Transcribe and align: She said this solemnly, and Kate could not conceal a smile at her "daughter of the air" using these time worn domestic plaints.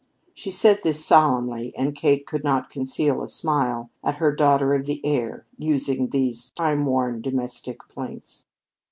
She 0.33 0.49
said 0.49 0.79
this 0.81 1.05
solemnly, 1.05 1.75
and 1.77 1.93
Kate 1.93 2.25
could 2.25 2.43
not 2.43 2.71
conceal 2.71 3.21
a 3.21 3.27
smile 3.29 3.91
at 4.03 4.15
her 4.15 4.31
"daughter 4.33 4.73
of 4.73 4.87
the 4.87 4.99
air" 5.05 5.45
using 5.59 6.07
these 6.07 6.49
time 6.57 6.83
worn 6.87 7.21
domestic 7.21 7.81
plaints. 7.87 8.45